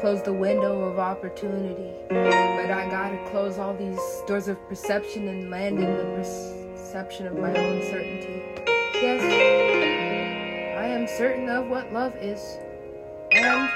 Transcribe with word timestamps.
close 0.00 0.22
the 0.22 0.32
window 0.32 0.80
of 0.80 0.98
opportunity. 0.98 1.92
But 2.08 2.70
I 2.70 2.88
gotta 2.90 3.18
close 3.30 3.58
all 3.58 3.74
these 3.74 4.00
doors 4.26 4.48
of 4.48 4.56
perception 4.66 5.28
and 5.28 5.50
land 5.50 5.78
in 5.78 5.94
the 5.94 6.04
perception 6.16 7.26
of 7.26 7.36
my 7.36 7.54
own 7.54 7.82
certainty. 7.82 8.42
Yes, 8.94 9.22
I 10.78 10.86
am 10.86 11.06
certain 11.06 11.50
of 11.50 11.68
what 11.68 11.92
love 11.92 12.16
is. 12.16 12.40
And 13.32 13.70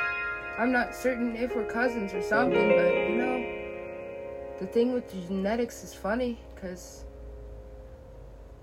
I'm 0.58 0.72
not 0.72 0.94
certain 0.94 1.36
if 1.36 1.54
we're 1.54 1.66
cousins 1.66 2.14
or 2.14 2.22
something, 2.22 2.70
but 2.70 2.94
you 2.94 3.16
know, 3.16 3.44
the 4.60 4.66
thing 4.66 4.92
with 4.92 5.10
the 5.10 5.20
genetics 5.26 5.84
is 5.84 5.92
funny 5.92 6.38
because 6.54 7.04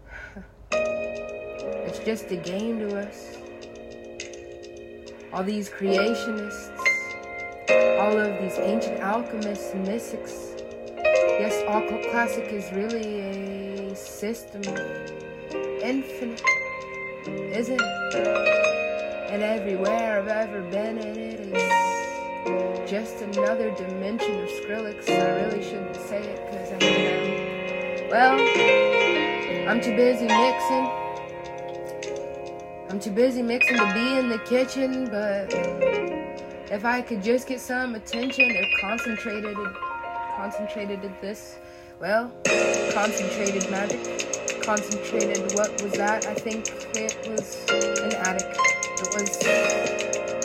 it's 0.72 2.00
just 2.00 2.32
a 2.32 2.38
game 2.38 2.80
to 2.80 3.08
us. 3.08 3.38
All 5.32 5.44
these 5.44 5.70
creationists, 5.70 6.81
all 8.00 8.18
of 8.18 8.42
these 8.42 8.58
ancient 8.60 9.00
alchemists 9.00 9.74
mystics. 9.76 10.56
Yes, 11.40 11.62
occult 11.68 12.04
classic 12.12 12.46
is 12.52 12.72
really 12.72 13.22
a 13.22 13.96
system 13.96 14.62
of 14.62 15.12
infinite, 15.82 16.42
isn't 17.28 17.82
And 19.32 19.42
everywhere 19.42 20.20
I've 20.20 20.28
ever 20.28 20.62
been 20.70 20.98
in 21.00 21.18
it 21.18 21.40
is 21.40 22.90
just 22.90 23.22
another 23.22 23.72
dimension 23.72 24.40
of 24.42 24.50
Skrillex. 24.50 25.10
I 25.10 25.42
really 25.42 25.64
shouldn't 25.64 25.96
say 25.96 26.22
it 26.22 26.40
because 26.52 26.72
I 26.72 26.86
am. 26.86 28.10
Well, 28.10 29.70
I'm 29.70 29.82
too 29.82 29.96
busy 29.96 30.28
mixing. 30.28 30.90
I'm 32.90 33.00
too 33.00 33.12
busy 33.12 33.42
mixing 33.42 33.78
to 33.78 33.94
be 33.94 34.18
in 34.20 34.28
the 34.28 34.40
kitchen, 34.40 35.06
but 35.10 36.11
if 36.72 36.86
I 36.86 37.02
could 37.02 37.22
just 37.22 37.48
get 37.48 37.60
some 37.60 37.96
attention, 37.96 38.46
if 38.50 38.82
concentrated, 38.82 39.58
concentrated 40.38 41.04
at 41.04 41.22
this, 41.22 41.58
well, 42.00 42.32
concentrated 42.94 43.70
magic, 43.70 44.00
concentrated, 44.64 45.54
what 45.54 45.82
was 45.84 45.92
that? 45.94 46.26
I 46.26 46.34
think 46.34 46.70
it 46.96 47.28
was 47.28 47.58
an 47.70 48.14
attic. 48.16 48.56
It 49.04 49.10
was 49.14 49.32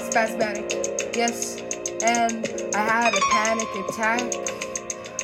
spasmodic, 0.09 1.15
yes, 1.15 1.61
and 2.03 2.45
I 2.75 2.81
had 2.81 3.15
a 3.15 3.21
panic 3.31 3.69
attack 3.89 4.57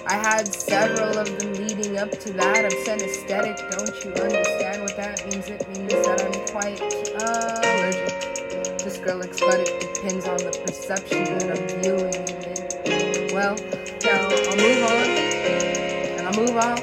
I 0.05 0.15
had 0.15 0.53
several 0.53 1.17
of 1.17 1.39
them 1.39 1.55
leading 1.55 1.97
up 1.97 2.11
to 2.11 2.33
that. 2.33 2.65
I'm 2.65 2.73
synesthetic. 2.85 3.57
Don't 3.71 4.05
you 4.05 4.11
understand 4.21 4.83
what 4.83 4.97
that 4.97 5.25
means? 5.31 5.49
It 5.49 5.69
means 5.69 5.93
that 5.93 6.23
I'm 6.25 6.33
quite 6.51 6.83
uh, 7.23 7.62
Skrillex, 9.03 9.41
but 9.41 9.59
it 9.59 9.95
depends 9.95 10.29
on 10.29 10.37
the 10.37 10.53
perception 10.65 11.25
that 11.25 11.51
I'm 11.51 11.67
viewing 11.83 12.15
it. 12.15 13.33
Well, 13.33 13.57
now 14.05 14.29
I'll 14.31 14.57
move 14.57 14.83
on, 14.85 15.07
and 16.15 16.29
I'll 16.29 16.37
move 16.39 16.57
off, 16.57 16.81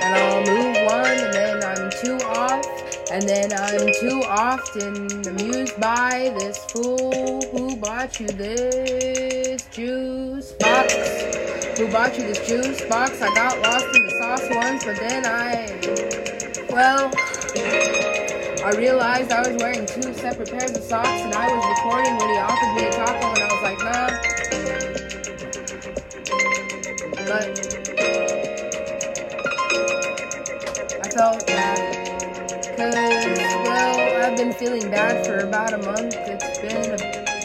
and 0.00 0.14
I'll 0.14 0.40
move 0.40 0.76
one, 0.86 1.18
and 1.20 1.34
then 1.34 1.62
I'm 1.62 1.90
too 2.02 2.16
off, 2.24 2.64
and 3.10 3.28
then 3.28 3.52
I'm 3.52 3.92
too 4.00 4.22
often 4.26 5.26
amused 5.28 5.78
by 5.78 6.32
this 6.38 6.56
fool 6.72 7.42
who 7.52 7.76
bought 7.76 8.18
you 8.18 8.28
this 8.28 9.66
juice 9.66 10.52
box. 10.52 10.94
Who 11.76 11.88
bought 11.92 12.16
you 12.16 12.24
this 12.24 12.46
juice 12.46 12.80
box. 12.86 13.20
I 13.20 13.34
got 13.34 13.60
lost 13.60 13.84
in 13.84 14.02
the 14.02 14.10
sauce 14.18 14.48
once, 14.54 14.84
but 14.84 14.96
then 14.96 15.26
I, 15.26 15.78
well, 16.72 17.10
I 18.64 18.70
realized 18.76 19.32
I 19.32 19.40
was 19.40 19.56
wearing 19.60 19.86
two 19.86 20.14
separate 20.14 20.48
pairs 20.48 20.70
of 20.70 20.84
socks, 20.84 21.08
and 21.08 21.34
I 21.34 21.48
was 21.48 21.66
recording 21.66 22.16
when 22.16 22.28
he 22.28 22.38
offered 22.38 22.74
me 22.76 22.86
a 22.86 22.92
taco, 22.92 23.34
and 23.34 23.42
I 23.42 23.48
was 23.50 23.62
like, 23.66 23.78
nah. 23.82 24.06
But 27.26 27.48
I 31.02 31.08
felt 31.10 31.44
bad 31.48 31.78
because, 32.62 32.94
well, 33.66 34.30
I've 34.30 34.36
been 34.36 34.52
feeling 34.52 34.88
bad 34.90 35.26
for 35.26 35.38
about 35.38 35.72
a 35.72 35.78
month. 35.78 36.14
It's 36.14 36.58
been 36.58 36.94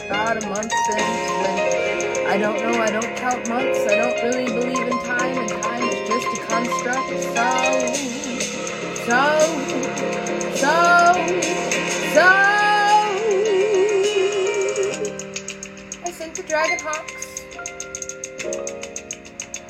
about 0.06 0.40
a 0.40 0.46
month 0.48 0.72
since 0.86 1.02
when 1.42 2.26
I 2.28 2.38
don't 2.38 2.62
know, 2.62 2.80
I 2.80 2.90
don't 2.90 3.16
count 3.16 3.48
months, 3.48 3.80
I 3.90 3.96
don't 3.96 4.22
really 4.22 4.44
believe 4.44 4.86
in 4.86 4.98
time, 5.04 5.36
and 5.36 5.48
time 5.62 5.82
is 5.82 6.08
just 6.08 6.26
a 6.38 6.46
construct. 6.46 7.08
So, 7.34 8.27
so, 9.08 9.24
so, 10.54 10.68
so. 12.12 12.28
I 16.04 16.06
sent 16.12 16.34
the 16.34 16.42
Dragon 16.46 16.78
Hawks. 16.82 17.26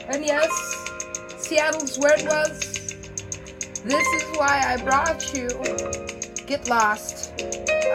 And 0.09 0.25
yes, 0.25 0.51
Seattle's 1.37 1.97
where 2.01 2.19
it 2.19 2.25
was. 2.25 2.59
This 3.85 4.09
is 4.09 4.25
why 4.37 4.61
I 4.67 4.77
brought 4.83 5.33
you. 5.33 5.49
Get 6.49 6.69
lost. 6.69 7.31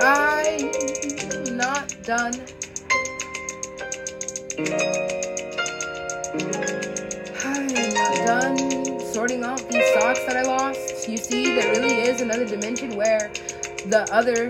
I'm 0.02 0.72
not 1.58 1.94
done. 2.04 2.34
I'm 7.44 7.68
not 7.68 8.16
done 8.26 8.58
sorting 9.14 9.44
out 9.44 9.60
these 9.70 9.84
socks 9.94 10.22
that 10.26 10.38
I 10.38 10.44
lost. 10.44 10.83
You 11.06 11.18
see, 11.18 11.54
there 11.56 11.70
really 11.74 12.02
is 12.08 12.22
another 12.22 12.46
dimension 12.46 12.96
where 12.96 13.30
the 13.88 14.08
other 14.12 14.48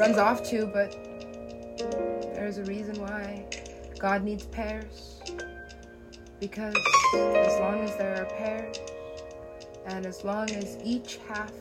runs 0.00 0.16
off 0.16 0.44
to, 0.50 0.64
but 0.66 0.92
there's 2.34 2.58
a 2.58 2.64
reason 2.64 3.00
why 3.00 3.44
God 3.98 4.22
needs 4.22 4.46
pairs. 4.46 5.20
Because 6.38 6.76
as 7.14 7.58
long 7.58 7.80
as 7.80 7.96
there 7.96 8.22
are 8.22 8.26
pairs, 8.36 8.76
and 9.86 10.06
as 10.06 10.22
long 10.22 10.48
as 10.50 10.78
each 10.84 11.18
half 11.28 11.52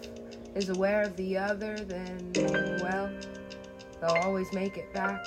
is 0.53 0.69
aware 0.69 1.01
of 1.01 1.15
the 1.15 1.35
other, 1.35 1.75
then, 1.75 2.31
well, 2.83 3.09
they'll 3.99 4.21
always 4.23 4.53
make 4.53 4.77
it 4.77 4.93
back. 4.93 5.25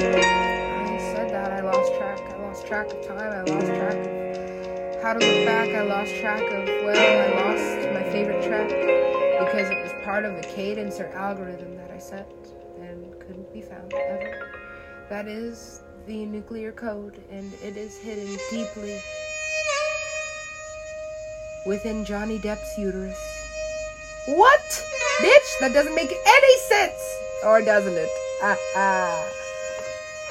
I 0.00 0.98
said 0.98 1.30
that, 1.30 1.52
I 1.52 1.60
lost 1.60 1.94
track. 1.94 2.20
I 2.20 2.42
lost 2.42 2.66
track 2.66 2.92
of 2.92 3.06
time. 3.06 3.18
I 3.18 3.42
lost 3.42 3.66
track 3.66 4.06
of 4.06 4.15
how 5.06 5.12
to 5.12 5.24
look 5.24 5.46
back. 5.46 5.68
I 5.68 5.82
lost 5.82 6.16
track 6.16 6.42
of, 6.42 6.66
well, 6.84 6.96
I 6.96 7.44
lost 7.44 7.94
my 7.94 8.02
favorite 8.10 8.42
track 8.44 8.68
because 8.68 9.70
it 9.70 9.80
was 9.80 9.92
part 10.04 10.24
of 10.24 10.34
a 10.34 10.40
cadence 10.40 10.98
or 10.98 11.06
algorithm 11.10 11.76
that 11.76 11.92
I 11.92 11.98
set 11.98 12.28
and 12.80 13.16
couldn't 13.20 13.52
be 13.52 13.62
found 13.62 13.94
ever. 13.94 14.50
That 15.08 15.28
is 15.28 15.84
the 16.08 16.26
nuclear 16.26 16.72
code, 16.72 17.22
and 17.30 17.52
it 17.62 17.76
is 17.76 17.96
hidden 17.98 18.36
deeply 18.50 19.00
within 21.66 22.04
Johnny 22.04 22.40
Depp's 22.40 22.76
uterus. 22.76 23.16
What? 24.26 24.60
Bitch, 25.20 25.60
that 25.60 25.72
doesn't 25.72 25.94
make 25.94 26.10
any 26.10 26.58
sense! 26.68 27.16
Or 27.44 27.62
doesn't 27.62 27.94
it? 27.94 28.08
Ah, 28.42 28.56
ah. 28.74 29.24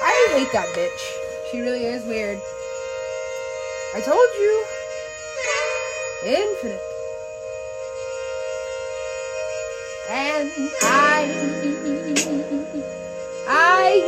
I 0.02 0.34
hate 0.36 0.52
that 0.52 0.68
bitch. 0.76 1.50
She 1.50 1.60
really 1.60 1.86
is 1.86 2.04
weird. 2.04 2.38
I 3.94 4.00
told 4.00 4.28
you. 4.34 4.64
Infinite. 6.24 6.80
And 10.08 10.50
I, 10.82 11.30
I, 13.48 14.02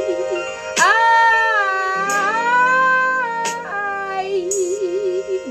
I 3.98 4.50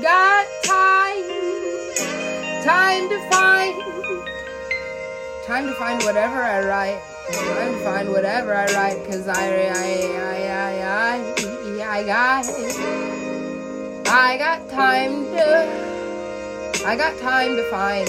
got 0.02 0.46
time, 0.64 1.24
time 2.64 3.08
to 3.08 3.18
find, 3.30 3.74
time 5.46 5.66
to 5.66 5.74
find 5.74 6.02
whatever 6.04 6.42
I 6.42 6.60
write. 6.64 7.00
Time 7.32 7.72
to 7.72 7.78
find 7.84 8.08
whatever 8.10 8.54
I 8.54 8.66
write, 8.72 9.04
cause 9.04 9.28
I, 9.28 9.34
I, 9.34 10.12
I, 10.16 10.46
I, 10.48 10.82
I. 10.84 11.48
I 11.90 12.04
got 12.04 12.44
I 14.10 14.38
got 14.38 14.68
time 14.70 15.24
to 15.36 16.86
I 16.86 16.96
got 16.96 17.18
time 17.18 17.56
to 17.56 17.70
find 17.70 18.08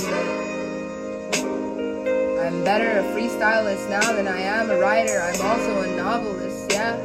I'm 2.40 2.64
better 2.64 3.00
a 3.00 3.04
freestylist 3.14 3.90
now 3.90 4.14
than 4.14 4.26
I 4.26 4.40
am 4.40 4.72
a 4.72 4.80
writer. 4.80 5.20
I'm 5.20 5.42
also 5.42 5.82
a 5.82 5.96
novelist, 5.98 6.72
yeah. 6.72 6.96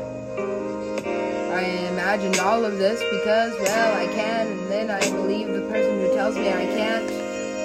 I 1.52 1.62
imagined 1.90 2.38
all 2.38 2.64
of 2.64 2.78
this 2.78 3.02
because, 3.10 3.52
well, 3.60 3.96
I 3.96 4.06
can, 4.14 4.46
and 4.46 4.70
then 4.70 4.90
I 4.90 5.00
believe 5.10 5.48
the 5.48 5.62
person 5.62 6.00
who 6.00 6.14
tells 6.14 6.36
me 6.36 6.48
I 6.48 6.64
can't. 6.64 7.08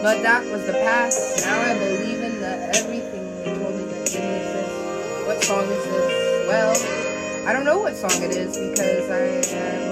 But 0.01 0.23
that 0.23 0.43
was 0.45 0.65
the 0.65 0.73
past. 0.73 1.45
Now 1.45 1.61
I 1.61 1.77
believe 1.77 2.23
in 2.23 2.39
the 2.39 2.75
everything 2.75 3.43
they 3.43 3.53
told 3.55 3.75
me 3.75 3.83
that 3.85 4.05
didn't 4.07 4.35
exist. 4.35 5.27
What 5.27 5.43
song 5.43 5.63
is 5.65 5.83
this? 5.85 6.47
Well, 6.47 7.47
I 7.47 7.53
don't 7.53 7.65
know 7.65 7.77
what 7.77 7.95
song 7.95 8.23
it 8.23 8.31
is 8.31 8.57
because 8.57 9.09
I 9.11 9.55
have 9.55 9.88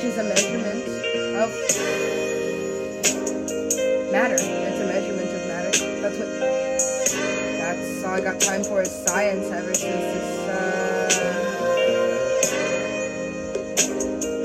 which 0.00 0.08
is 0.12 0.16
a 0.16 0.24
measurement 0.24 0.80
of 1.36 1.50
matter. 4.10 4.36
It's 4.40 4.80
a 4.80 4.86
measurement 4.86 5.28
of 5.28 5.46
matter. 5.46 5.70
That's 6.00 6.16
what. 6.16 6.28
That's 7.60 8.04
all 8.04 8.14
I 8.14 8.20
got 8.22 8.40
time 8.40 8.64
for 8.64 8.80
is 8.80 8.90
science 8.90 9.50
ever 9.50 9.74
since 9.74 10.00
this 10.00 10.48
uh, 10.48 11.04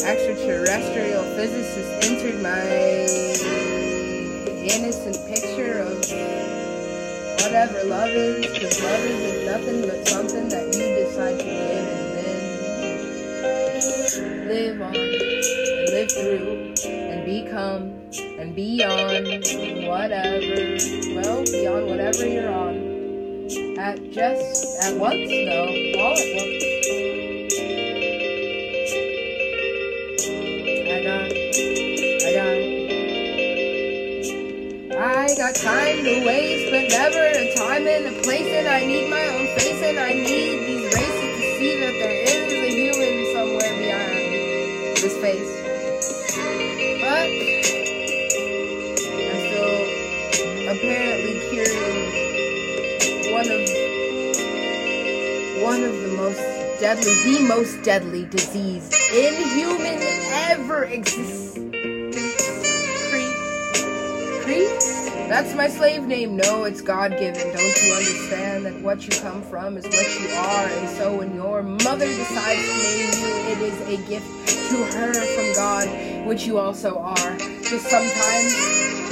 extraterrestrial 0.04 1.24
physicist 1.38 2.12
entered 2.12 2.42
my 2.42 2.68
innocent 4.60 5.26
picture 5.26 5.80
of 5.80 5.96
whatever 7.40 7.82
love 7.86 8.10
is, 8.10 8.46
because 8.46 8.82
love 8.84 9.06
is 9.06 9.46
nothing 9.46 9.82
but 9.84 10.06
something 10.06 10.50
that 10.50 10.66
you 10.76 10.96
decide 11.06 11.40
to 11.40 11.48
and 11.48 11.88
then 11.88 11.95
live 14.56 14.82
on 14.82 14.96
and 14.96 15.90
live 15.92 16.10
through 16.10 16.74
and 16.88 17.26
become 17.26 17.92
and 18.40 18.56
beyond 18.56 19.28
whatever, 19.86 20.78
well, 21.14 21.44
beyond 21.44 21.88
whatever 21.88 22.26
you're 22.26 22.50
on. 22.50 22.76
At 23.78 24.00
just, 24.14 24.82
at 24.82 24.98
once 24.98 25.28
though, 25.28 25.68
all 26.00 26.16
at 26.16 26.30
once. 26.40 26.64
I 30.88 31.04
got, 31.04 31.28
I 32.24 32.32
got, 32.40 32.58
I 35.04 35.36
got 35.36 35.54
time 35.56 36.00
to 36.06 36.26
waste, 36.26 36.72
but 36.72 36.88
never 36.98 37.20
a 37.20 37.54
time 37.56 37.86
and 37.88 38.06
a 38.08 38.22
place, 38.24 38.48
and 38.48 38.70
I 38.70 38.86
need 38.86 39.10
my 39.10 39.28
own 39.28 39.48
face, 39.58 39.84
and 39.84 40.00
I 40.00 40.14
need 40.14 40.65
deadly, 56.80 57.14
the 57.24 57.40
most 57.48 57.82
deadly 57.84 58.26
disease 58.26 58.90
in 59.14 59.34
inhuman 59.34 60.00
ever 60.52 60.86
exists. 60.86 61.58
Cree. 63.10 63.32
Cree? 64.44 64.68
That's 65.28 65.54
my 65.56 65.68
slave 65.68 66.04
name. 66.04 66.36
No, 66.38 66.66
it's 66.66 66.82
God 66.82 67.12
given. 67.12 67.54
Don't 67.56 67.84
you 67.84 67.94
understand 67.94 68.66
that 68.66 68.82
what 68.82 69.08
you 69.08 69.22
come 69.22 69.42
from 69.44 69.78
is 69.78 69.86
what 69.86 70.20
you 70.20 70.28
are? 70.36 70.68
And 70.68 70.90
so 70.98 71.16
when 71.18 71.34
your 71.34 71.64
mother 71.64 72.06
decides 72.06 72.62
to 72.62 72.78
name 72.84 73.12
you, 73.22 73.34
it 73.52 73.60
is 73.62 73.82
a 73.88 73.98
gift 74.08 74.70
to 74.70 74.78
her 74.98 75.14
from 75.14 75.54
God, 75.56 76.28
which 76.28 76.46
you 76.46 76.58
also 76.60 76.98
are. 77.00 77.38
Just 77.38 77.88
sometimes 77.88 78.54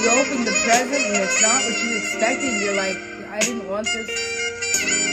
you 0.04 0.10
open 0.10 0.46
the 0.46 0.52
present 0.64 1.02
and 1.06 1.18
it's 1.18 1.42
not 1.42 1.64
what 1.64 1.84
you 1.84 1.98
expected. 1.98 2.62
You're 2.62 2.76
like, 2.76 2.98
I 3.32 3.40
didn't 3.40 3.68
want 3.70 3.88
this. 3.88 5.13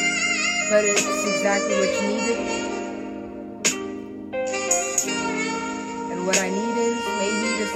But 0.71 0.85
it's 0.87 1.03
exactly 1.03 1.75
what 1.83 1.91
you 1.99 2.07
needed. 2.15 2.39
And 6.15 6.23
what 6.23 6.39
I 6.39 6.47
need 6.47 6.77
is 6.79 6.95
maybe 7.19 7.49
to 7.59 7.67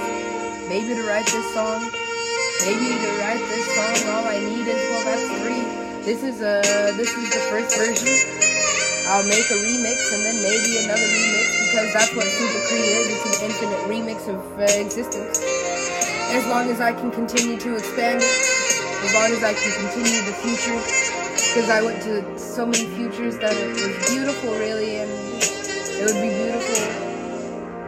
maybe 0.71 0.95
to 0.95 1.03
write 1.03 1.27
this 1.27 1.43
song. 1.51 1.91
Maybe 2.63 2.95
to 2.95 3.09
write 3.19 3.43
this 3.51 3.67
song, 3.75 4.15
all 4.15 4.23
I 4.23 4.39
need 4.39 4.63
is 4.63 4.79
well 4.87 5.03
that's 5.03 5.27
three. 5.43 5.67
This 6.07 6.23
is 6.23 6.39
a 6.39 6.63
this 6.95 7.11
is 7.11 7.35
the 7.35 7.43
first 7.51 7.75
version. 7.75 8.07
I'll 9.11 9.27
make 9.27 9.43
a 9.51 9.59
remix 9.59 9.99
and 10.15 10.23
then 10.23 10.39
maybe 10.39 10.87
another 10.87 11.03
remix 11.03 11.51
because 11.67 11.91
that's 11.91 12.15
what 12.15 12.23
Super 12.23 12.61
Cree 12.71 12.79
is. 12.79 13.11
It's 13.11 13.27
an 13.27 13.51
infinite 13.51 13.83
remix 13.91 14.23
of 14.31 14.39
uh, 14.55 14.63
existence. 14.79 15.43
As 16.31 16.47
long 16.47 16.71
as 16.71 16.79
I 16.79 16.93
can 16.93 17.11
continue 17.11 17.59
to 17.59 17.75
expand 17.75 18.23
it, 18.23 18.39
as 19.03 19.11
long 19.13 19.35
as 19.35 19.43
I 19.43 19.51
can 19.51 19.71
continue 19.83 20.23
the 20.23 20.35
future, 20.39 21.14
because 21.35 21.69
I 21.69 21.81
went 21.83 22.01
to 22.03 22.23
so 22.39 22.65
many 22.65 22.85
futures 22.95 23.37
that 23.39 23.51
it 23.51 23.67
was 23.75 23.91
beautiful, 24.07 24.55
really, 24.55 25.03
and 25.03 25.11
it 25.11 26.03
would 26.07 26.21
be 26.23 26.31
beautiful 26.31 26.79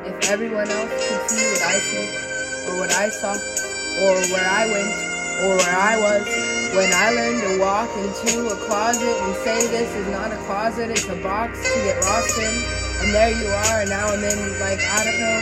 if 0.03 0.15
everyone 0.31 0.67
else 0.67 0.91
could 0.91 1.23
see 1.31 1.47
what 1.55 1.63
I 1.63 1.75
see, 1.79 2.07
or 2.67 2.73
what 2.79 2.91
I 2.91 3.07
saw, 3.07 3.31
or 4.03 4.15
where 4.35 4.43
I 4.43 4.67
went, 4.67 4.91
or 5.47 5.55
where 5.55 5.75
I 5.75 5.95
was. 5.99 6.27
When 6.75 6.91
I 6.91 7.11
learned 7.15 7.41
to 7.47 7.59
walk 7.63 7.87
into 7.95 8.51
a 8.51 8.57
closet 8.67 9.07
and 9.07 9.35
say 9.47 9.55
this 9.71 9.87
is 9.95 10.07
not 10.11 10.31
a 10.31 10.37
closet, 10.43 10.91
it's 10.91 11.07
a 11.07 11.15
box 11.23 11.55
to 11.63 11.79
get 11.87 12.03
lost 12.03 12.37
in, 12.37 12.53
and 12.99 13.15
there 13.15 13.31
you 13.31 13.47
are, 13.47 13.81
and 13.81 13.89
now 13.89 14.11
I'm 14.11 14.23
in, 14.23 14.59
like, 14.59 14.83
I 14.83 15.07
don't 15.07 15.19
know, 15.23 15.39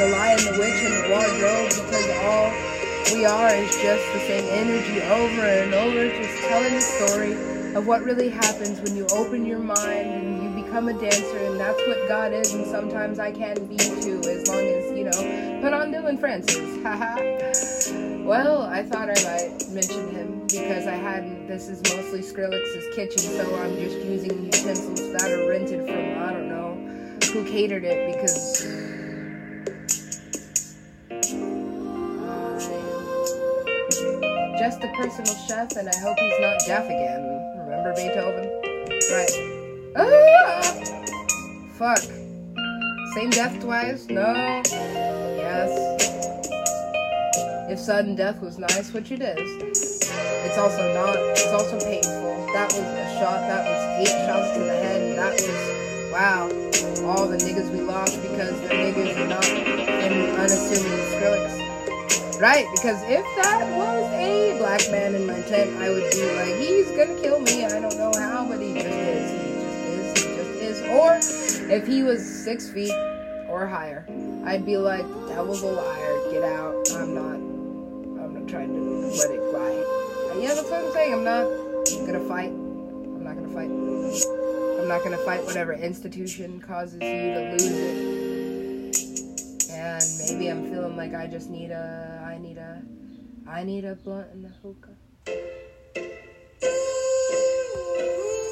the 0.00 0.08
lion, 0.08 0.40
the 0.48 0.56
witch, 0.56 0.80
and 0.80 1.04
the 1.04 1.08
wardrobe, 1.12 1.68
because 1.68 2.08
all 2.24 2.48
we 3.10 3.24
are 3.24 3.48
is 3.54 3.70
just 3.76 4.12
the 4.12 4.20
same 4.20 4.44
energy 4.50 5.02
over 5.02 5.42
and 5.42 5.74
over, 5.74 6.08
just 6.08 6.38
telling 6.48 6.74
the 6.74 6.80
story 6.80 7.32
of 7.74 7.86
what 7.86 8.02
really 8.04 8.28
happens 8.28 8.80
when 8.80 8.96
you 8.96 9.06
open 9.12 9.46
your 9.46 9.58
mind 9.58 9.78
and 9.78 10.42
you 10.42 10.62
become 10.62 10.88
a 10.88 10.92
dancer, 10.92 11.38
and 11.38 11.58
that's 11.58 11.80
what 11.86 12.06
God 12.08 12.32
is, 12.32 12.52
and 12.54 12.66
sometimes 12.66 13.18
I 13.18 13.32
can 13.32 13.66
be 13.66 13.76
too, 13.76 14.20
as 14.28 14.48
long 14.48 14.60
as, 14.60 14.92
you 14.96 15.04
know, 15.04 15.60
put 15.62 15.72
on 15.72 15.90
Dillon 15.90 16.18
Francis, 16.18 16.56
haha. 16.82 17.16
well, 18.24 18.62
I 18.62 18.82
thought 18.82 19.08
I 19.08 19.22
might 19.24 19.68
mention 19.70 20.10
him, 20.10 20.40
because 20.46 20.86
I 20.86 20.94
hadn't, 20.94 21.46
this 21.46 21.68
is 21.68 21.82
mostly 21.94 22.20
Skrillex's 22.20 22.94
kitchen, 22.94 23.18
so 23.18 23.56
I'm 23.56 23.76
just 23.76 23.96
using 23.98 24.44
utensils 24.44 25.12
that 25.12 25.30
are 25.30 25.48
rented 25.48 25.86
from, 25.86 26.22
I 26.22 26.32
don't 26.32 26.48
know, 26.48 26.74
who 27.32 27.44
catered 27.44 27.84
it, 27.84 28.14
because... 28.14 29.01
A 34.80 34.88
personal 34.96 35.34
chef, 35.46 35.76
and 35.76 35.88
I 35.88 35.96
hope 35.98 36.18
he's 36.18 36.40
not 36.40 36.58
deaf 36.66 36.86
again. 36.86 37.22
Remember 37.58 37.92
Beethoven? 37.94 38.48
Right. 39.12 39.30
Ah! 39.94 40.62
Fuck. 41.78 41.98
Same 43.14 43.30
death 43.30 43.60
twice? 43.60 44.08
No. 44.08 44.32
Yes. 45.36 45.70
If 47.70 47.78
sudden 47.78 48.16
death 48.16 48.40
was 48.40 48.58
nice, 48.58 48.92
which 48.92 49.12
it 49.12 49.22
is, 49.22 50.02
it's 50.44 50.58
also 50.58 50.92
not. 50.94 51.16
It's 51.16 51.52
also 51.52 51.78
painful. 51.78 52.46
That 52.54 52.72
was 52.72 52.80
a 52.80 53.18
shot. 53.20 53.40
That 53.46 53.64
was 53.68 54.00
eight 54.00 54.26
shots 54.26 54.52
to 54.56 54.64
the 54.64 54.72
head. 54.72 55.18
That 55.18 55.32
was 55.32 56.10
wow. 56.10 56.48
All 57.06 57.28
the 57.28 57.36
niggas 57.36 57.70
we 57.70 57.82
lost 57.82 58.20
because 58.22 58.60
the 58.62 58.68
niggas 58.68 59.16
are 59.20 59.28
not 59.28 59.46
in 59.48 60.30
unassuming. 60.34 61.02
Right, 62.42 62.66
because 62.74 63.00
if 63.04 63.24
that 63.36 63.76
was 63.76 64.12
a 64.14 64.58
black 64.58 64.90
man 64.90 65.14
in 65.14 65.28
my 65.28 65.40
tent, 65.42 65.80
I 65.80 65.90
would 65.90 66.10
be 66.10 66.24
like, 66.34 66.56
he's 66.56 66.90
gonna 66.90 67.14
kill 67.22 67.38
me. 67.38 67.64
I 67.64 67.78
don't 67.78 67.96
know 67.96 68.10
how, 68.18 68.44
but 68.44 68.60
he 68.60 68.74
just 68.74 68.88
is. 68.88 69.30
He 69.30 69.36
just 69.62 69.78
is. 69.86 70.24
He 70.24 70.34
just 70.34 70.50
is. 70.60 70.80
Or 70.88 71.72
if 71.72 71.86
he 71.86 72.02
was 72.02 72.20
six 72.20 72.68
feet 72.68 72.90
or 73.48 73.68
higher, 73.68 74.04
I'd 74.44 74.66
be 74.66 74.76
like, 74.76 75.06
that 75.28 75.46
was 75.46 75.62
a 75.62 75.66
liar. 75.68 76.32
Get 76.32 76.42
out. 76.42 76.74
I'm 76.96 77.14
not. 77.14 77.36
I'm 78.24 78.34
not 78.34 78.48
trying 78.48 78.74
to 78.74 78.80
let 79.16 79.30
it 79.30 79.50
fly. 79.52 80.40
Yeah, 80.40 80.54
that's 80.54 80.68
what 80.68 80.84
I'm 80.84 80.92
saying. 80.94 81.12
I'm 81.12 81.22
not 81.22 81.44
gonna 82.06 82.26
fight. 82.26 82.50
I'm 82.50 83.22
not 83.22 83.36
gonna 83.36 83.54
fight. 83.54 83.70
I'm 83.70 84.88
not 84.88 85.04
gonna 85.04 85.18
fight 85.18 85.44
whatever 85.44 85.74
institution 85.74 86.60
causes 86.60 86.94
you 86.94 87.34
to 87.34 87.50
lose 87.52 87.66
it 87.66 88.31
maybe 90.30 90.48
I'm 90.48 90.70
feeling 90.70 90.96
like 90.96 91.14
I 91.14 91.26
just 91.26 91.50
need 91.50 91.70
a, 91.70 92.22
I 92.24 92.38
need 92.38 92.58
a, 92.58 92.82
I 93.48 93.64
need 93.64 93.84
a 93.84 93.94
blunt 93.96 94.28
and 94.32 94.46
a 94.46 94.48
hookah. 94.62 94.96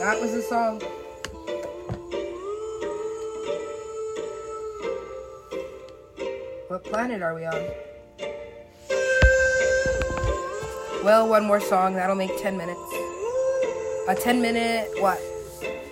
That 0.00 0.20
was 0.20 0.32
the 0.32 0.42
song. 0.42 0.80
What 6.68 6.84
planet 6.84 7.22
are 7.22 7.34
we 7.34 7.44
on? 7.44 7.68
Well, 11.04 11.28
one 11.28 11.44
more 11.44 11.60
song. 11.60 11.94
That'll 11.94 12.16
make 12.16 12.30
10 12.40 12.56
minutes. 12.56 12.80
A 14.08 14.14
10 14.18 14.40
minute, 14.40 14.88
what? 15.00 15.20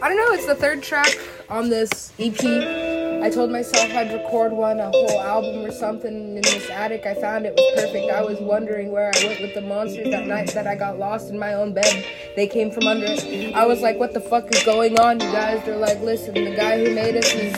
I 0.02 0.08
don't 0.08 0.16
know. 0.16 0.32
It's 0.32 0.46
the 0.46 0.54
third 0.54 0.82
track 0.82 1.18
on 1.48 1.68
this 1.68 2.12
EP. 2.18 2.87
I 3.20 3.30
told 3.30 3.50
myself 3.50 3.90
I'd 3.92 4.12
record 4.12 4.52
one, 4.52 4.78
a 4.78 4.90
whole 4.90 5.20
album 5.20 5.64
or 5.64 5.72
something 5.72 6.36
in 6.36 6.42
this 6.42 6.70
attic. 6.70 7.04
I 7.04 7.14
found 7.14 7.46
it 7.46 7.54
was 7.56 7.82
perfect. 7.82 8.12
I 8.12 8.22
was 8.22 8.38
wondering 8.40 8.92
where 8.92 9.10
I 9.12 9.26
went 9.26 9.40
with 9.40 9.54
the 9.54 9.60
monsters 9.60 10.08
that 10.10 10.26
night 10.26 10.54
that 10.54 10.68
I 10.68 10.76
got 10.76 10.98
lost 10.98 11.28
in 11.30 11.38
my 11.38 11.54
own 11.54 11.72
bed. 11.72 12.06
They 12.36 12.46
came 12.46 12.70
from 12.70 12.86
under 12.86 13.06
it. 13.08 13.54
I 13.54 13.66
was 13.66 13.80
like, 13.82 13.98
what 13.98 14.14
the 14.14 14.20
fuck 14.20 14.54
is 14.54 14.62
going 14.62 15.00
on, 15.00 15.18
you 15.18 15.32
guys? 15.32 15.64
They're 15.64 15.76
like, 15.76 16.00
listen, 16.00 16.34
the 16.34 16.54
guy 16.54 16.78
who 16.78 16.94
made 16.94 17.16
us 17.16 17.34
is 17.34 17.54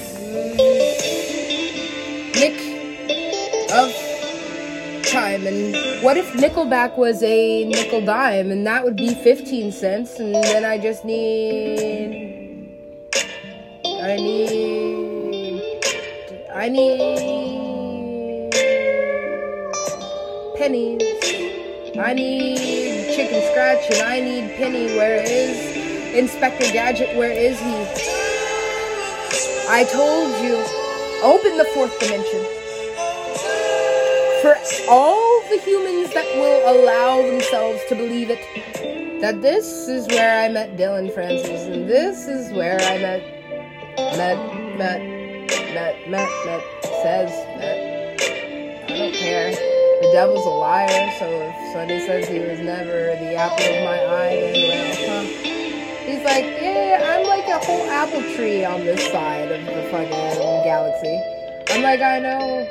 Nick 2.35 2.59
of 3.71 3.93
Time. 5.07 5.47
And 5.47 6.03
what 6.03 6.17
if 6.17 6.33
Nickelback 6.33 6.97
was 6.97 7.23
a 7.23 7.65
nickel 7.67 8.05
dime? 8.05 8.51
And 8.51 8.67
that 8.67 8.83
would 8.83 8.97
be 8.97 9.15
15 9.15 9.73
cents. 9.73 10.19
And 10.19 10.35
then 10.35 10.65
I 10.65 10.79
just 10.79 11.05
need. 11.05 12.39
I 13.85 14.17
need. 14.17 14.90
I 16.61 16.69
need 16.69 18.53
pennies. 20.59 21.01
I 21.99 22.13
need 22.13 23.15
chicken 23.17 23.41
scratch 23.51 23.91
and 23.91 24.03
I 24.03 24.21
need 24.21 24.57
penny. 24.57 24.95
Where 24.95 25.23
is 25.25 26.15
Inspector 26.15 26.71
Gadget? 26.71 27.17
Where 27.17 27.33
is 27.33 27.59
he? 27.61 27.77
I 29.71 29.85
told 29.85 30.37
you, 30.45 30.57
open 31.23 31.57
the 31.57 31.65
fourth 31.73 31.99
dimension. 31.99 32.45
For 34.43 34.55
all 34.91 35.41
the 35.49 35.63
humans 35.65 36.13
that 36.13 36.27
will 36.35 36.61
allow 36.75 37.23
themselves 37.23 37.81
to 37.89 37.95
believe 37.95 38.29
it, 38.29 39.21
that 39.23 39.41
this 39.41 39.89
is 39.89 40.07
where 40.09 40.45
I 40.45 40.51
met 40.51 40.77
Dillon 40.77 41.11
Francis, 41.11 41.63
and 41.63 41.89
this 41.89 42.29
is 42.29 42.53
where 42.53 42.79
I 42.83 42.99
met, 42.99 43.23
met, 44.19 44.77
met 44.77 45.20
met, 45.75 46.09
met, 46.09 46.29
met, 46.47 46.63
says, 47.03 47.31
met. 47.59 48.21
I 48.91 48.97
don't 48.97 49.15
care. 49.15 49.51
The 49.51 50.11
devil's 50.13 50.47
a 50.47 50.51
liar, 50.51 51.13
so 51.19 51.27
if 51.29 51.73
Sonny 51.73 52.01
says 52.01 52.27
he 52.27 52.41
was 52.41 52.59
never 52.61 53.15
the 53.21 53.35
apple 53.37 53.65
of 53.65 53.85
my 53.85 54.01
eye, 54.01 54.41
then 54.53 55.07
well, 55.07 55.25
huh? 55.25 55.51
He's 56.07 56.25
like, 56.25 56.45
yeah, 56.61 57.15
I'm 57.15 57.27
like 57.27 57.47
a 57.47 57.65
whole 57.65 57.89
apple 57.91 58.23
tree 58.35 58.65
on 58.65 58.81
this 58.81 59.13
side 59.13 59.53
of 59.53 59.65
the 59.65 59.89
fucking 59.91 60.65
galaxy. 60.65 61.21
I'm 61.71 61.83
like, 61.83 62.01
I 62.01 62.19
know, 62.19 62.67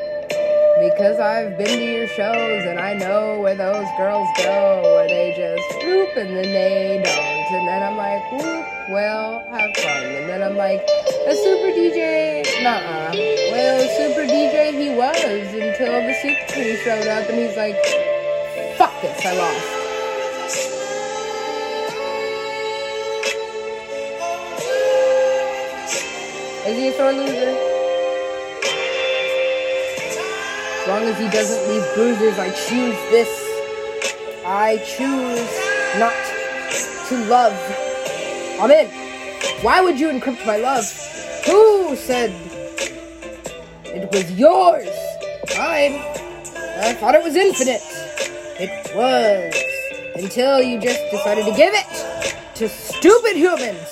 because 0.82 1.20
I've 1.20 1.58
been 1.58 1.79
to 1.79 1.86
your 1.86 2.08
shows 2.08 2.65
and 2.65 2.79
I 2.79 2.96
know 2.96 3.39
where 3.39 3.56
those 3.56 3.88
girls 3.98 4.27
go, 4.38 4.82
where 4.84 5.08
they 5.08 5.34
just 5.38 5.86
whoop 5.86 6.18
and 6.18 6.36
then 6.36 6.51
they 6.51 7.01
don't. 7.03 7.39
And 7.60 7.68
then 7.68 7.84
I'm 7.84 7.98
like, 7.98 8.32
whoop, 8.32 8.65
well, 8.89 9.39
have 9.51 9.75
fun. 9.77 10.03
And 10.03 10.29
then 10.29 10.41
I'm 10.44 10.56
like, 10.56 10.82
a 10.82 11.36
super 11.36 11.72
DJ, 11.77 12.49
nah. 12.63 13.12
Well, 13.51 13.80
super 13.98 14.25
DJ 14.25 14.74
he 14.74 14.89
was 14.89 15.16
until 15.24 16.01
the 16.06 16.13
super 16.22 16.54
crew 16.54 16.75
showed 16.84 17.08
up 17.08 17.30
and 17.30 17.39
he's 17.39 17.56
like, 17.56 17.75
fuck 18.78 19.01
this, 19.01 19.25
I 19.25 19.34
lost. 19.34 19.80
Is 26.68 26.78
he 26.78 26.88
a 26.89 26.94
sore 26.94 27.13
loser? 27.13 27.58
As 30.82 30.88
long 30.88 31.04
as 31.04 31.18
he 31.18 31.30
doesn't 31.30 31.68
leave 31.70 31.84
bruises, 31.96 32.38
I 32.38 32.50
choose 32.51 32.96
this. 33.10 33.30
I 34.46 34.78
choose 34.78 35.50
not 36.00 36.13
to 37.08 37.18
love. 37.30 37.58
Amen. 38.60 38.88
Why 39.62 39.82
would 39.82 40.00
you 40.00 40.10
encrypt 40.10 40.46
my 40.46 40.58
love? 40.58 40.86
Who 41.46 41.96
said 41.96 42.31
it 43.86 44.12
was 44.12 44.31
yours? 44.31 44.88
Mine. 45.58 46.01
I 46.81 46.93
thought 46.93 47.15
it 47.15 47.24
was 47.24 47.36
infinite. 47.36 47.81
It 48.60 48.96
was. 48.96 49.53
Until 50.15 50.62
you 50.62 50.79
just 50.79 51.00
decided 51.12 51.46
to 51.46 51.51
give 51.51 51.74
it 51.74 52.36
to 52.55 52.67
stupid 52.69 53.36
humans. 53.36 53.88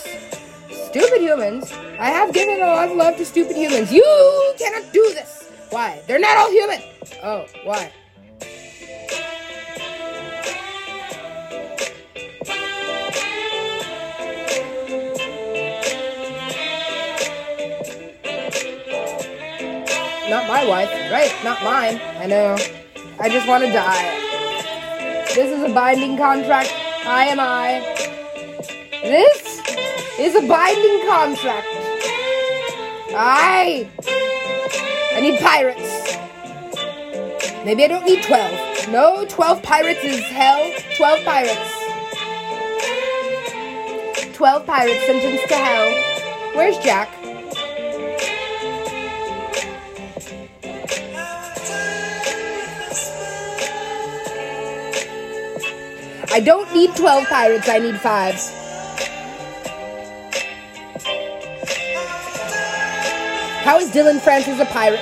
Stupid 0.71 1.21
humans? 1.21 1.71
I 1.99 2.09
have 2.09 2.33
given 2.33 2.57
a 2.57 2.65
lot 2.67 2.89
of 2.89 2.97
love 2.97 3.17
to 3.17 3.25
stupid 3.25 3.55
humans. 3.55 3.91
You 3.91 4.53
cannot 4.57 4.91
do 4.93 5.03
this. 5.13 5.51
Why? 5.69 6.01
They're 6.07 6.19
not 6.19 6.37
all 6.37 6.51
human. 6.51 6.81
Oh, 7.23 7.45
why? 7.63 7.91
My 20.47 20.65
wife, 20.65 20.89
right? 21.11 21.33
Not 21.43 21.61
mine. 21.61 21.99
I 22.17 22.25
know. 22.25 22.57
I 23.19 23.27
just 23.27 23.47
want 23.47 23.65
to 23.65 23.71
die. 23.71 25.25
This 25.35 25.51
is 25.51 25.61
a 25.69 25.73
binding 25.73 26.17
contract. 26.17 26.71
I 27.05 27.25
am 27.25 27.39
I. 27.39 27.81
This 29.01 29.61
is 30.17 30.35
a 30.35 30.47
binding 30.47 31.07
contract. 31.07 31.67
I. 33.13 33.89
I 35.13 35.19
need 35.19 35.39
pirates. 35.41 36.15
Maybe 37.65 37.83
I 37.83 37.87
don't 37.87 38.05
need 38.05 38.23
12. 38.23 38.89
No, 38.89 39.25
12 39.27 39.61
pirates 39.61 40.03
is 40.03 40.21
hell. 40.21 40.71
12 40.95 41.25
pirates. 41.25 41.73
12 44.33 44.65
pirates 44.65 45.05
sentenced 45.05 45.47
to 45.49 45.55
hell. 45.55 46.55
Where's 46.55 46.77
Jack? 46.77 47.16
I 56.29 56.39
don't 56.39 56.71
need 56.73 56.95
12 56.95 57.27
pirates, 57.27 57.69
I 57.69 57.79
need 57.79 57.99
fives. 57.99 58.51
How 63.63 63.79
is 63.79 63.91
Dillon 63.91 64.19
Francis 64.19 64.59
a 64.59 64.65
pirate? 64.65 64.99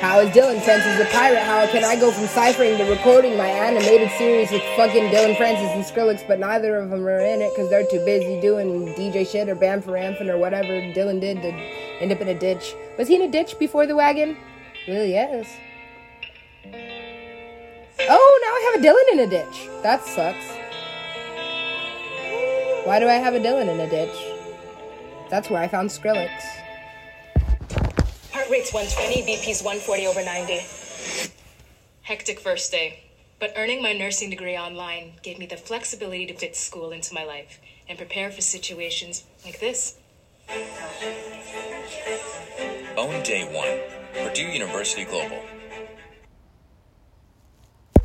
How 0.00 0.20
is 0.20 0.32
Dillon 0.32 0.60
Francis 0.60 1.00
a 1.00 1.10
pirate? 1.12 1.42
How 1.42 1.66
can 1.66 1.84
I 1.84 1.96
go 1.96 2.10
from 2.10 2.26
ciphering 2.26 2.78
to 2.78 2.84
recording 2.84 3.36
my 3.36 3.48
animated 3.48 4.10
series 4.18 4.50
with 4.50 4.62
fucking 4.76 5.10
Dillon 5.10 5.36
Francis 5.36 5.70
and 5.70 5.84
Skrillex, 5.84 6.26
but 6.26 6.38
neither 6.38 6.76
of 6.76 6.90
them 6.90 7.06
are 7.06 7.20
in 7.20 7.42
it 7.42 7.52
because 7.54 7.68
they're 7.70 7.86
too 7.86 8.04
busy 8.04 8.40
doing 8.40 8.94
DJ 8.94 9.30
shit 9.30 9.48
or 9.48 9.54
Bam 9.54 9.82
for 9.82 9.92
Amphin 9.92 10.28
or 10.28 10.38
whatever 10.38 10.80
Dillon 10.92 11.20
did 11.20 11.42
to 11.42 11.48
end 12.00 12.12
up 12.12 12.20
in 12.20 12.28
a 12.28 12.38
ditch. 12.38 12.74
Was 12.98 13.08
he 13.08 13.16
in 13.16 13.22
a 13.22 13.30
ditch 13.30 13.58
before 13.58 13.86
the 13.86 13.96
wagon? 13.96 14.36
Really, 14.86 15.12
yes. 15.12 15.54
Oh, 18.08 18.40
now 18.44 18.52
I 18.52 18.70
have 18.70 18.80
a 18.80 18.82
Dillon 18.82 19.04
in 19.12 19.18
a 19.20 19.26
ditch. 19.26 19.68
That 19.82 20.04
sucks. 20.04 20.46
Why 22.86 23.00
do 23.00 23.08
I 23.08 23.14
have 23.14 23.34
a 23.34 23.40
Dillon 23.40 23.68
in 23.68 23.80
a 23.80 23.90
ditch? 23.90 24.16
That's 25.28 25.50
where 25.50 25.60
I 25.60 25.66
found 25.66 25.90
Skrillex. 25.90 26.30
Heart 28.32 28.48
rate's 28.48 28.72
120, 28.72 29.22
BP's 29.22 29.60
140 29.60 30.06
over 30.06 30.24
90. 30.24 30.60
Hectic 32.02 32.38
first 32.38 32.70
day. 32.70 33.00
But 33.40 33.52
earning 33.56 33.82
my 33.82 33.92
nursing 33.92 34.30
degree 34.30 34.56
online 34.56 35.14
gave 35.24 35.40
me 35.40 35.46
the 35.46 35.56
flexibility 35.56 36.26
to 36.26 36.34
fit 36.34 36.54
school 36.54 36.92
into 36.92 37.12
my 37.12 37.24
life 37.24 37.58
and 37.88 37.98
prepare 37.98 38.30
for 38.30 38.40
situations 38.40 39.24
like 39.44 39.58
this. 39.58 39.96
Own 42.96 43.22
Day 43.24 43.44
One, 43.52 43.80
Purdue 44.14 44.46
University 44.46 45.04
Global. 45.04 45.42